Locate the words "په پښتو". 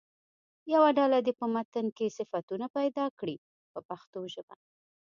3.71-4.19